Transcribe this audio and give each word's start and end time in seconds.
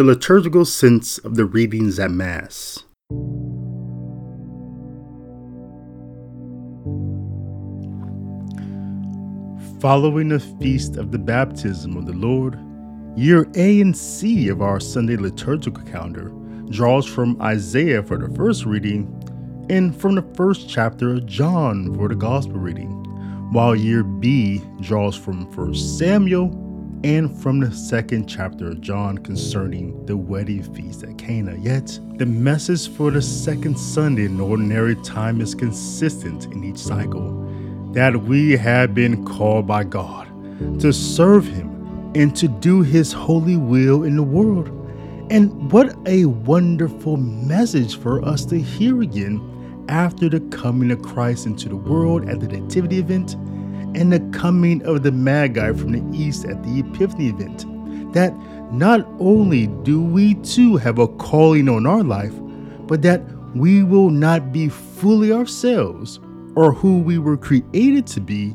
The 0.00 0.06
liturgical 0.06 0.64
sense 0.64 1.18
of 1.18 1.34
the 1.34 1.44
readings 1.44 1.98
at 1.98 2.10
Mass. 2.10 2.84
Following 9.78 10.30
the 10.30 10.40
feast 10.58 10.96
of 10.96 11.12
the 11.12 11.18
baptism 11.18 11.98
of 11.98 12.06
the 12.06 12.14
Lord, 12.14 12.58
year 13.14 13.46
A 13.56 13.82
and 13.82 13.94
C 13.94 14.48
of 14.48 14.62
our 14.62 14.80
Sunday 14.80 15.16
liturgical 15.16 15.84
calendar 15.84 16.32
draws 16.70 17.04
from 17.04 17.38
Isaiah 17.42 18.02
for 18.02 18.16
the 18.16 18.34
first 18.34 18.64
reading 18.64 19.04
and 19.68 19.94
from 19.94 20.14
the 20.14 20.24
first 20.34 20.66
chapter 20.66 21.12
of 21.12 21.26
John 21.26 21.94
for 21.94 22.08
the 22.08 22.14
gospel 22.14 22.54
reading, 22.54 22.88
while 23.52 23.76
year 23.76 24.02
B 24.02 24.62
draws 24.80 25.14
from 25.14 25.44
1 25.54 25.74
Samuel 25.74 26.69
and 27.02 27.34
from 27.40 27.60
the 27.60 27.72
second 27.72 28.26
chapter 28.26 28.68
of 28.68 28.80
John 28.80 29.18
concerning 29.18 30.04
the 30.04 30.16
wedding 30.16 30.62
feast 30.74 31.02
at 31.02 31.16
Cana. 31.16 31.56
Yet, 31.56 31.98
the 32.16 32.26
message 32.26 32.88
for 32.94 33.10
the 33.10 33.22
second 33.22 33.78
Sunday 33.78 34.26
in 34.26 34.38
ordinary 34.38 34.96
time 34.96 35.40
is 35.40 35.54
consistent 35.54 36.44
in 36.46 36.62
each 36.62 36.78
cycle 36.78 37.30
that 37.92 38.14
we 38.14 38.52
have 38.56 38.94
been 38.94 39.24
called 39.24 39.66
by 39.66 39.84
God 39.84 40.28
to 40.80 40.92
serve 40.92 41.46
Him 41.46 42.12
and 42.14 42.36
to 42.36 42.48
do 42.48 42.82
His 42.82 43.12
holy 43.12 43.56
will 43.56 44.04
in 44.04 44.16
the 44.16 44.22
world. 44.22 44.68
And 45.30 45.72
what 45.72 45.96
a 46.06 46.26
wonderful 46.26 47.16
message 47.16 47.96
for 47.96 48.22
us 48.24 48.44
to 48.46 48.60
hear 48.60 49.00
again 49.00 49.86
after 49.88 50.28
the 50.28 50.40
coming 50.50 50.90
of 50.90 51.02
Christ 51.02 51.46
into 51.46 51.68
the 51.68 51.76
world 51.76 52.28
at 52.28 52.40
the 52.40 52.48
Nativity 52.48 52.98
event 52.98 53.36
and 53.94 54.12
the 54.12 54.20
coming 54.38 54.82
of 54.82 55.02
the 55.02 55.12
Magi 55.12 55.72
from 55.72 55.92
the 55.92 56.18
east 56.18 56.44
at 56.44 56.62
the 56.62 56.80
Epiphany 56.80 57.28
event. 57.28 57.64
That 58.14 58.34
not 58.72 59.06
only 59.18 59.66
do 59.82 60.02
we 60.02 60.34
too 60.34 60.76
have 60.76 60.98
a 60.98 61.08
calling 61.08 61.68
on 61.68 61.86
our 61.86 62.02
life, 62.02 62.34
but 62.86 63.02
that 63.02 63.22
we 63.54 63.82
will 63.82 64.10
not 64.10 64.52
be 64.52 64.68
fully 64.68 65.32
ourselves 65.32 66.20
or 66.54 66.72
who 66.72 67.00
we 67.00 67.18
were 67.18 67.36
created 67.36 68.06
to 68.08 68.20
be 68.20 68.54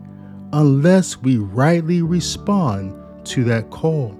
unless 0.53 1.17
we 1.17 1.37
rightly 1.37 2.01
respond 2.01 2.93
to 3.25 3.43
that 3.43 3.69
call. 3.71 4.15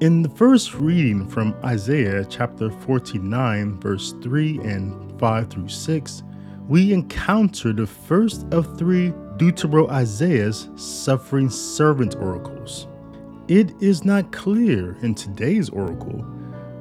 In 0.00 0.22
the 0.22 0.28
first 0.28 0.74
reading 0.74 1.26
from 1.26 1.54
Isaiah 1.64 2.24
chapter 2.24 2.70
49, 2.70 3.80
verse 3.80 4.12
3 4.22 4.58
and 4.58 5.18
5 5.18 5.50
through 5.50 5.68
6, 5.68 6.22
we 6.68 6.92
encounter 6.94 7.72
the 7.72 7.86
first 7.86 8.46
of 8.52 8.78
three 8.78 9.10
Deutero 9.36 9.88
Isaiah's 9.90 10.68
suffering 10.76 11.50
servant 11.50 12.16
oracles. 12.16 12.86
It 13.48 13.72
is 13.82 14.04
not 14.04 14.32
clear 14.32 14.96
in 15.02 15.14
today's 15.14 15.68
oracle 15.68 16.24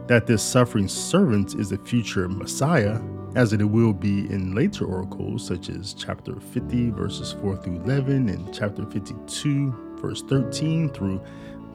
that 0.07 0.25
this 0.25 0.41
suffering 0.41 0.87
servant 0.87 1.55
is 1.55 1.71
a 1.71 1.77
future 1.77 2.29
Messiah, 2.29 3.01
as 3.35 3.51
it 3.51 3.63
will 3.63 3.93
be 3.93 4.31
in 4.31 4.55
later 4.55 4.85
oracles, 4.85 5.45
such 5.45 5.69
as 5.69 5.93
chapter 5.93 6.39
50, 6.39 6.91
verses 6.91 7.33
4 7.41 7.57
through 7.57 7.81
11, 7.81 8.29
and 8.29 8.53
chapter 8.53 8.85
52, 8.85 9.97
verse 9.99 10.21
13 10.21 10.89
through 10.89 11.21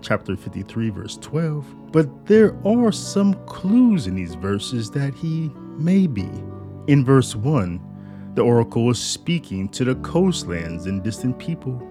chapter 0.00 0.36
53, 0.36 0.90
verse 0.90 1.18
12. 1.18 1.92
But 1.92 2.26
there 2.26 2.56
are 2.66 2.92
some 2.92 3.34
clues 3.46 4.06
in 4.06 4.14
these 4.14 4.34
verses 4.36 4.90
that 4.92 5.14
he 5.14 5.50
may 5.76 6.06
be. 6.06 6.30
In 6.86 7.04
verse 7.04 7.36
1, 7.36 7.87
the 8.38 8.44
oracle 8.44 8.88
is 8.88 9.00
speaking 9.00 9.68
to 9.68 9.84
the 9.84 9.96
coastlands 9.96 10.86
and 10.86 11.02
distant 11.02 11.36
people. 11.40 11.82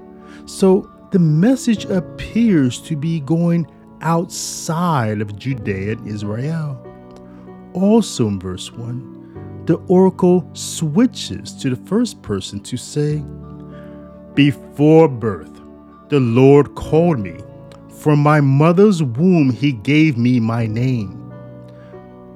So 0.45 0.89
the 1.11 1.19
message 1.19 1.83
appears 1.83 2.81
to 2.83 2.95
be 2.95 3.19
going 3.19 3.67
outside 3.99 5.19
of 5.19 5.37
Judea 5.37 5.97
and 5.97 6.07
Israel. 6.07 6.81
Also 7.73 8.29
in 8.29 8.39
verse 8.39 8.71
1, 8.71 9.65
the 9.65 9.75
oracle 9.89 10.49
switches 10.53 11.51
to 11.55 11.69
the 11.69 11.85
first 11.85 12.21
person 12.21 12.61
to 12.61 12.77
say, 12.77 13.21
Before 14.33 15.09
birth, 15.09 15.53
the 16.07 16.21
Lord 16.21 16.75
called 16.75 17.19
me. 17.19 17.39
From 17.99 18.19
my 18.19 18.39
mother's 18.39 19.03
womb, 19.03 19.49
he 19.51 19.73
gave 19.73 20.17
me 20.17 20.39
my 20.39 20.65
name 20.65 21.26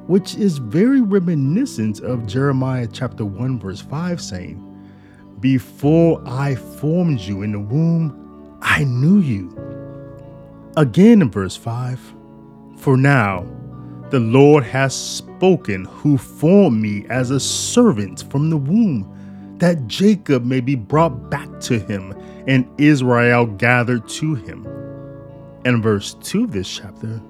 which 0.07 0.35
is 0.35 0.57
very 0.57 1.01
reminiscent 1.01 1.99
of 2.01 2.25
Jeremiah 2.25 2.87
chapter 2.91 3.23
1 3.25 3.59
verse 3.59 3.81
5 3.81 4.19
saying, 4.19 4.61
"Before 5.39 6.21
I 6.25 6.55
formed 6.55 7.19
you 7.19 7.41
in 7.41 7.51
the 7.53 7.59
womb, 7.59 8.13
I 8.61 8.83
knew 8.83 9.19
you." 9.19 9.55
Again 10.77 11.21
in 11.21 11.29
verse 11.29 11.55
5, 11.55 11.99
"For 12.77 12.97
now 12.97 13.45
the 14.09 14.19
Lord 14.19 14.63
has 14.65 14.93
spoken 14.93 15.85
who 15.85 16.17
formed 16.17 16.81
me 16.81 17.05
as 17.09 17.31
a 17.31 17.39
servant 17.39 18.25
from 18.29 18.49
the 18.49 18.57
womb, 18.57 19.07
that 19.59 19.87
Jacob 19.87 20.43
may 20.45 20.59
be 20.59 20.75
brought 20.75 21.29
back 21.29 21.59
to 21.61 21.77
him 21.79 22.13
and 22.47 22.65
Israel 22.77 23.45
gathered 23.45 24.07
to 24.09 24.35
him." 24.35 24.65
And 25.63 25.83
verse 25.83 26.15
2 26.15 26.45
of 26.45 26.51
this 26.51 26.67
chapter, 26.67 27.21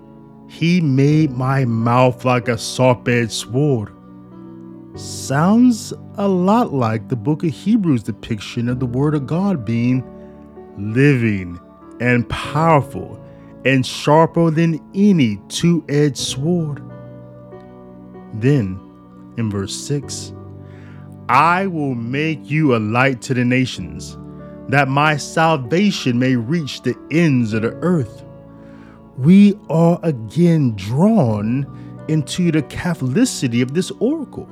he 0.51 0.81
made 0.81 1.31
my 1.31 1.63
mouth 1.63 2.25
like 2.25 2.49
a 2.49 2.57
edged 3.07 3.31
sword. 3.31 3.93
Sounds 4.95 5.93
a 6.17 6.27
lot 6.27 6.73
like 6.73 7.07
the 7.07 7.15
book 7.15 7.45
of 7.45 7.51
Hebrews 7.51 8.03
depiction 8.03 8.67
of 8.67 8.81
the 8.81 8.85
Word 8.85 9.15
of 9.15 9.25
God 9.25 9.63
being 9.63 10.03
living 10.77 11.57
and 12.01 12.27
powerful 12.27 13.17
and 13.63 13.85
sharper 13.85 14.51
than 14.51 14.85
any 14.93 15.37
two 15.47 15.85
edged 15.87 16.17
sword. 16.17 16.83
Then, 18.33 18.77
in 19.37 19.49
verse 19.49 19.73
6, 19.73 20.33
I 21.29 21.65
will 21.67 21.95
make 21.95 22.51
you 22.51 22.75
a 22.75 22.79
light 22.79 23.21
to 23.21 23.33
the 23.33 23.45
nations, 23.45 24.17
that 24.67 24.89
my 24.89 25.15
salvation 25.15 26.19
may 26.19 26.35
reach 26.35 26.81
the 26.81 26.97
ends 27.09 27.53
of 27.53 27.61
the 27.61 27.71
earth 27.75 28.25
we 29.21 29.55
are 29.69 29.99
again 30.01 30.73
drawn 30.75 31.67
into 32.07 32.51
the 32.51 32.63
Catholicity 32.63 33.61
of 33.61 33.75
this 33.75 33.91
oracle 33.99 34.49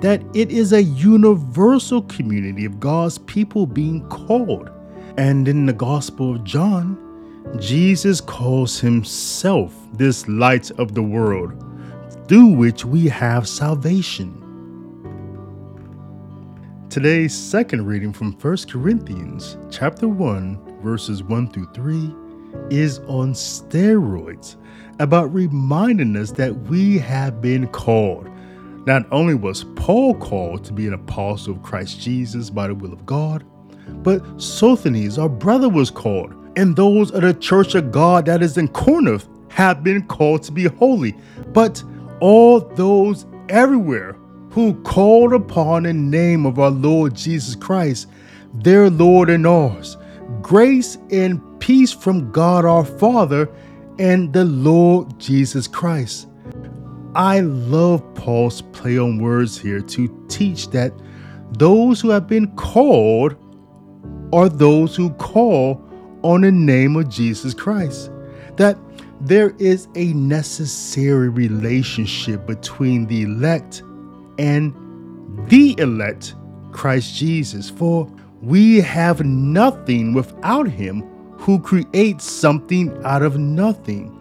that 0.00 0.22
it 0.32 0.52
is 0.52 0.72
a 0.72 0.82
universal 0.82 2.02
community 2.02 2.64
of 2.64 2.78
God's 2.78 3.18
people 3.18 3.66
being 3.66 4.06
called. 4.08 4.70
And 5.16 5.48
in 5.48 5.66
the 5.66 5.72
Gospel 5.72 6.36
of 6.36 6.44
John, 6.44 7.02
Jesus 7.58 8.20
calls 8.20 8.78
himself 8.78 9.74
this 9.94 10.28
light 10.28 10.70
of 10.72 10.94
the 10.94 11.02
world 11.02 11.64
through 12.28 12.50
which 12.50 12.84
we 12.84 13.08
have 13.08 13.48
salvation. 13.48 14.42
Today's 16.90 17.34
second 17.34 17.86
reading 17.86 18.12
from 18.12 18.32
1 18.34 18.56
Corinthians 18.70 19.56
chapter 19.70 20.06
1 20.06 20.80
verses 20.82 21.24
1 21.24 21.48
through 21.48 21.68
3 21.74 22.14
is 22.70 22.98
on 23.00 23.32
steroids 23.32 24.56
about 24.98 25.32
reminding 25.32 26.16
us 26.16 26.32
that 26.32 26.54
we 26.62 26.98
have 26.98 27.40
been 27.40 27.68
called. 27.68 28.28
Not 28.86 29.06
only 29.10 29.34
was 29.34 29.64
Paul 29.74 30.14
called 30.14 30.64
to 30.64 30.72
be 30.72 30.86
an 30.86 30.94
apostle 30.94 31.54
of 31.54 31.62
Christ 31.62 32.00
Jesus 32.00 32.50
by 32.50 32.68
the 32.68 32.74
will 32.74 32.92
of 32.92 33.04
God, 33.04 33.44
but 34.02 34.22
Sosthenes, 34.40 35.18
our 35.18 35.28
brother, 35.28 35.68
was 35.68 35.90
called, 35.90 36.34
and 36.56 36.76
those 36.76 37.10
of 37.10 37.22
the 37.22 37.34
church 37.34 37.74
of 37.74 37.92
God 37.92 38.26
that 38.26 38.42
is 38.42 38.56
in 38.56 38.68
Corinth 38.68 39.28
have 39.48 39.82
been 39.82 40.06
called 40.06 40.42
to 40.44 40.52
be 40.52 40.64
holy. 40.64 41.16
But 41.48 41.82
all 42.20 42.60
those 42.60 43.26
everywhere 43.48 44.16
who 44.50 44.74
called 44.82 45.32
upon 45.32 45.82
the 45.82 45.92
name 45.92 46.46
of 46.46 46.58
our 46.58 46.70
Lord 46.70 47.14
Jesus 47.14 47.54
Christ, 47.54 48.08
their 48.54 48.88
Lord 48.88 49.28
and 49.28 49.46
ours, 49.46 49.96
grace 50.46 50.96
and 51.10 51.40
peace 51.58 51.92
from 51.92 52.30
God 52.30 52.64
our 52.64 52.84
Father 52.84 53.48
and 53.98 54.32
the 54.32 54.44
Lord 54.44 55.18
Jesus 55.18 55.66
Christ. 55.66 56.28
I 57.16 57.40
love 57.40 58.00
Paul's 58.14 58.62
play 58.62 58.96
on 58.96 59.18
words 59.20 59.58
here 59.58 59.80
to 59.80 60.26
teach 60.28 60.68
that 60.68 60.92
those 61.58 62.00
who 62.00 62.10
have 62.10 62.28
been 62.28 62.54
called 62.54 63.34
are 64.32 64.48
those 64.48 64.94
who 64.94 65.10
call 65.14 65.84
on 66.22 66.42
the 66.42 66.52
name 66.52 66.94
of 66.94 67.08
Jesus 67.08 67.52
Christ. 67.52 68.12
That 68.54 68.78
there 69.20 69.52
is 69.58 69.88
a 69.96 70.12
necessary 70.12 71.28
relationship 71.28 72.46
between 72.46 73.08
the 73.08 73.22
elect 73.22 73.82
and 74.38 74.72
the 75.48 75.74
elect, 75.80 76.36
Christ 76.70 77.16
Jesus. 77.16 77.68
For 77.68 78.08
we 78.42 78.80
have 78.80 79.24
nothing 79.24 80.12
without 80.14 80.68
him 80.68 81.02
who 81.38 81.58
creates 81.60 82.24
something 82.24 82.96
out 83.04 83.22
of 83.22 83.38
nothing. 83.38 84.12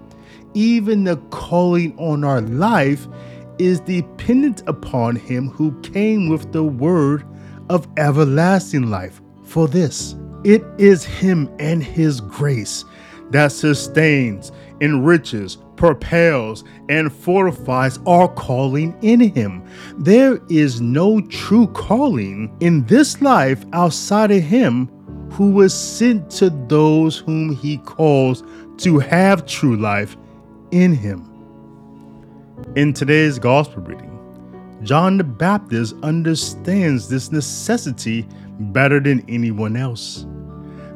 Even 0.54 1.04
the 1.04 1.18
calling 1.32 1.98
on 1.98 2.24
our 2.24 2.42
life 2.42 3.08
is 3.60 3.80
dependent 3.82 4.64
upon 4.68 5.16
him 5.16 5.50
who 5.50 5.80
came 5.82 6.30
with 6.30 6.52
the 6.52 6.64
word 6.64 7.26
of 7.70 7.88
everlasting 7.98 8.90
life. 8.90 9.22
For 9.44 9.68
this, 9.68 10.16
it 10.44 10.64
is 10.78 11.04
him 11.04 11.50
and 11.60 11.84
his 11.84 12.22
grace 12.22 12.86
that 13.32 13.52
sustains, 13.52 14.52
enriches, 14.82 15.58
propels, 15.76 16.64
and 16.90 17.12
fortifies 17.12 18.00
our 18.06 18.28
calling 18.28 18.98
in 19.02 19.20
Him. 19.20 19.64
There 19.98 20.40
is 20.50 20.82
no 20.82 21.22
true 21.22 21.68
calling 21.68 22.56
in 22.60 22.86
this 22.86 23.22
life 23.22 23.66
outside 23.74 24.32
of 24.32 24.44
Him 24.44 24.88
who 25.32 25.52
was 25.52 25.74
sent 25.74 26.30
to 26.32 26.50
those 26.50 27.18
whom 27.18 27.56
He 27.56 27.78
calls 27.78 28.44
to 28.78 29.00
have 29.00 29.46
true 29.46 29.76
life 29.76 30.16
in 30.72 30.94
Him. 30.94 31.32
In 32.76 32.94
today's 32.94 33.40
Gospel 33.40 33.82
reading, 33.84 34.12
John 34.84 35.18
the 35.18 35.24
Baptist 35.24 35.96
understands 36.04 37.10
this 37.10 37.32
necessity 37.32 38.28
better 38.60 39.00
than 39.00 39.26
anyone 39.28 39.76
else. 39.76 40.26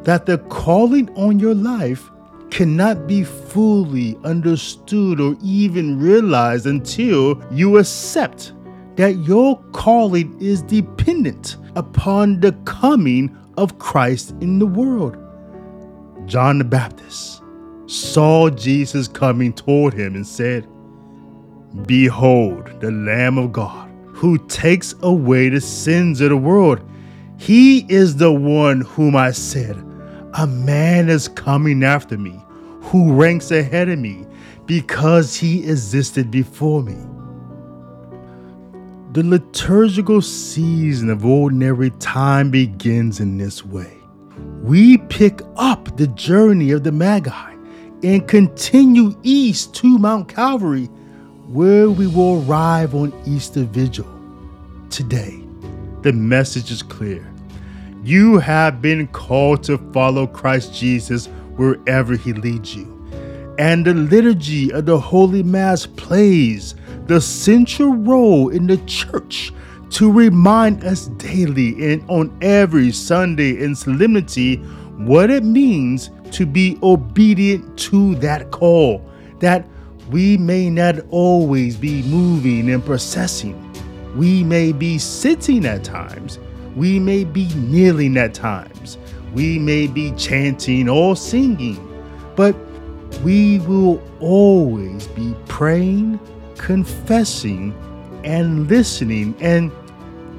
That 0.03 0.25
the 0.25 0.37
calling 0.37 1.09
on 1.17 1.39
your 1.39 1.55
life 1.55 2.09
cannot 2.51 3.07
be 3.07 3.23
fully 3.23 4.17
understood 4.23 5.19
or 5.19 5.35
even 5.41 5.99
realized 5.99 6.65
until 6.65 7.41
you 7.51 7.77
accept 7.77 8.53
that 8.95 9.17
your 9.19 9.61
calling 9.71 10.37
is 10.41 10.61
dependent 10.63 11.57
upon 11.75 12.39
the 12.39 12.51
coming 12.65 13.35
of 13.57 13.79
Christ 13.79 14.35
in 14.41 14.59
the 14.59 14.65
world. 14.65 15.17
John 16.25 16.57
the 16.57 16.63
Baptist 16.63 17.41
saw 17.85 18.49
Jesus 18.49 19.07
coming 19.07 19.53
toward 19.53 19.93
him 19.93 20.15
and 20.15 20.27
said, 20.27 20.67
Behold, 21.85 22.81
the 22.81 22.91
Lamb 22.91 23.37
of 23.37 23.51
God, 23.51 23.89
who 24.07 24.37
takes 24.47 24.93
away 25.01 25.49
the 25.49 25.61
sins 25.61 26.19
of 26.21 26.29
the 26.29 26.37
world. 26.37 26.81
He 27.37 27.85
is 27.91 28.17
the 28.17 28.33
one 28.33 28.81
whom 28.81 29.15
I 29.15 29.31
said, 29.31 29.81
A 30.33 30.45
man 30.45 31.09
is 31.09 31.27
coming 31.27 31.83
after 31.83 32.17
me, 32.17 32.39
who 32.81 33.13
ranks 33.13 33.51
ahead 33.51 33.89
of 33.89 33.99
me, 33.99 34.25
because 34.65 35.35
he 35.35 35.67
existed 35.69 36.29
before 36.29 36.83
me. 36.83 36.97
The 39.13 39.23
liturgical 39.23 40.21
season 40.21 41.09
of 41.09 41.25
ordinary 41.25 41.89
time 41.99 42.51
begins 42.51 43.19
in 43.19 43.37
this 43.37 43.65
way. 43.65 43.97
We 44.61 44.97
pick 44.97 45.41
up 45.57 45.97
the 45.97 46.07
journey 46.07 46.71
of 46.71 46.83
the 46.83 46.91
Magi 46.91 47.55
and 48.03 48.27
continue 48.27 49.15
east 49.23 49.73
to 49.75 49.97
Mount 49.97 50.29
Calvary 50.29 50.89
where 51.47 51.89
we 51.89 52.05
will 52.05 52.45
arrive 52.47 52.93
on 52.93 53.11
Easter 53.25 53.63
Vigil. 53.63 54.07
Today, 54.91 55.43
the 56.03 56.13
message 56.13 56.69
is 56.69 56.83
clear. 56.83 57.28
You 58.03 58.37
have 58.39 58.81
been 58.81 59.07
called 59.07 59.63
to 59.63 59.77
follow 59.91 60.25
Christ 60.25 60.73
Jesus 60.73 61.27
wherever 61.57 62.15
he 62.15 62.31
leads 62.31 62.73
you. 62.75 62.95
And 63.59 63.85
the 63.85 63.93
liturgy 63.93 64.71
of 64.71 64.85
the 64.85 64.97
Holy 64.97 65.43
Mass 65.43 65.85
plays 65.85 66.75
the 67.07 67.19
central 67.19 67.93
role 67.93 68.49
in 68.49 68.67
the 68.67 68.77
church 68.85 69.51
to 69.89 70.09
remind 70.09 70.85
us 70.85 71.07
daily 71.07 71.91
and 71.91 72.09
on 72.09 72.37
every 72.41 72.91
Sunday 72.91 73.61
in 73.61 73.75
solemnity 73.75 74.55
what 74.95 75.29
it 75.29 75.43
means 75.43 76.09
to 76.31 76.45
be 76.45 76.77
obedient 76.83 77.77
to 77.79 78.15
that 78.15 78.51
call, 78.51 79.03
that 79.39 79.67
we 80.09 80.37
may 80.37 80.69
not 80.69 80.95
always 81.09 81.75
be 81.75 82.03
moving 82.03 82.69
and 82.69 82.85
processing. 82.85 83.65
We 84.15 84.43
may 84.43 84.71
be 84.71 84.97
sitting 84.97 85.65
at 85.65 85.83
times. 85.83 86.39
We 86.75 86.99
may 86.99 87.23
be 87.23 87.47
kneeling 87.55 88.17
at 88.17 88.33
times. 88.33 88.97
We 89.33 89.59
may 89.59 89.87
be 89.87 90.11
chanting 90.11 90.89
or 90.89 91.15
singing. 91.15 91.85
But 92.35 92.55
we 93.23 93.59
will 93.59 94.01
always 94.19 95.07
be 95.07 95.35
praying, 95.47 96.19
confessing, 96.57 97.73
and 98.23 98.67
listening. 98.67 99.35
And 99.39 99.71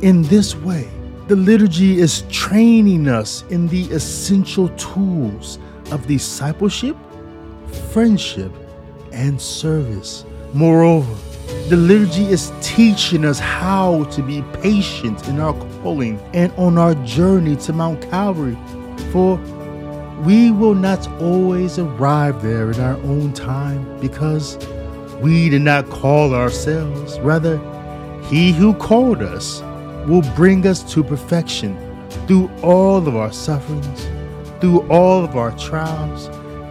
in 0.02 0.22
this 0.22 0.54
way, 0.54 0.88
the 1.28 1.36
liturgy 1.36 2.00
is 2.00 2.22
training 2.30 3.06
us 3.06 3.44
in 3.50 3.68
the 3.68 3.84
essential 3.92 4.68
tools 4.70 5.58
of 5.92 6.06
discipleship, 6.06 6.96
friendship, 7.92 8.52
and 9.12 9.40
service. 9.40 10.24
Moreover, 10.52 11.14
the 11.68 11.76
liturgy 11.76 12.24
is 12.24 12.52
teaching 12.60 13.24
us 13.24 13.38
how 13.38 14.04
to 14.04 14.22
be 14.22 14.42
patient 14.60 15.28
in 15.28 15.38
our 15.38 15.52
and 15.84 16.52
on 16.56 16.78
our 16.78 16.94
journey 17.06 17.56
to 17.56 17.72
Mount 17.72 18.02
Calvary. 18.10 18.56
For 19.12 19.36
we 20.24 20.50
will 20.50 20.74
not 20.74 21.06
always 21.20 21.78
arrive 21.78 22.42
there 22.42 22.70
in 22.70 22.80
our 22.80 22.96
own 23.04 23.32
time 23.32 23.98
because 24.00 24.58
we 25.20 25.48
did 25.48 25.62
not 25.62 25.88
call 25.88 26.34
ourselves. 26.34 27.18
Rather, 27.20 27.58
He 28.24 28.52
who 28.52 28.74
called 28.74 29.22
us 29.22 29.62
will 30.06 30.22
bring 30.34 30.66
us 30.66 30.82
to 30.92 31.02
perfection 31.02 31.76
through 32.26 32.50
all 32.62 32.98
of 33.08 33.16
our 33.16 33.32
sufferings, 33.32 34.06
through 34.60 34.86
all 34.88 35.24
of 35.24 35.36
our 35.36 35.56
trials 35.58 36.26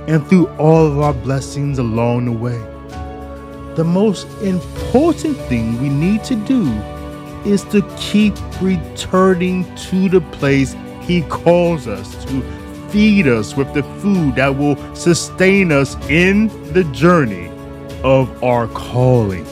and 0.07 0.25
through 0.27 0.47
all 0.57 0.85
of 0.85 0.99
our 0.99 1.13
blessings 1.13 1.79
along 1.79 2.25
the 2.25 2.31
way. 2.31 2.59
The 3.75 3.83
most 3.83 4.27
important 4.41 5.37
thing 5.47 5.81
we 5.81 5.89
need 5.89 6.23
to 6.25 6.35
do 6.35 6.65
is 7.45 7.63
to 7.65 7.81
keep 7.97 8.33
returning 8.61 9.63
to 9.75 10.09
the 10.09 10.21
place 10.21 10.75
He 11.01 11.21
calls 11.23 11.87
us 11.87 12.23
to 12.25 12.41
feed 12.89 13.27
us 13.27 13.55
with 13.55 13.73
the 13.73 13.83
food 14.01 14.35
that 14.35 14.55
will 14.55 14.77
sustain 14.95 15.71
us 15.71 15.95
in 16.09 16.47
the 16.73 16.83
journey 16.85 17.49
of 18.03 18.43
our 18.43 18.67
calling. 18.67 19.43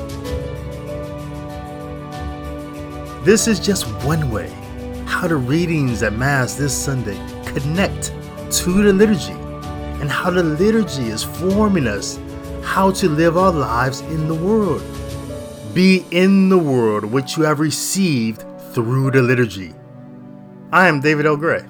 This 3.23 3.47
is 3.47 3.59
just 3.59 3.85
one 4.05 4.31
way 4.31 4.49
how 5.05 5.27
the 5.27 5.35
readings 5.35 6.03
at 6.03 6.13
Mass 6.13 6.55
this 6.55 6.73
Sunday 6.73 7.17
connect 7.45 8.13
to 8.51 8.83
the 8.83 8.93
liturgy 8.93 9.33
and 10.01 10.09
how 10.09 10.29
the 10.29 10.43
liturgy 10.43 11.09
is 11.09 11.23
forming 11.23 11.87
us 11.87 12.19
how 12.63 12.91
to 12.91 13.09
live 13.09 13.37
our 13.37 13.51
lives 13.51 14.01
in 14.01 14.27
the 14.27 14.35
world. 14.35 14.81
Be 15.73 16.05
in 16.11 16.49
the 16.49 16.57
world 16.57 17.05
which 17.05 17.37
you 17.37 17.43
have 17.43 17.59
received 17.59 18.43
through 18.73 19.11
the 19.11 19.21
liturgy. 19.21 19.73
I 20.71 20.87
am 20.87 21.01
David 21.01 21.25
L. 21.25 21.37
Gray. 21.37 21.65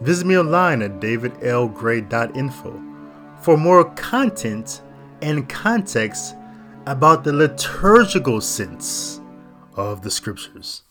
Visit 0.00 0.26
me 0.26 0.38
online 0.38 0.82
at 0.82 1.00
davidlgray.info 1.00 2.82
for 3.40 3.56
more 3.56 3.84
content 3.94 4.82
and 5.22 5.48
context 5.48 6.34
about 6.86 7.24
the 7.24 7.32
liturgical 7.32 8.40
sense 8.40 9.20
of 9.76 10.02
the 10.02 10.10
scriptures. 10.10 10.82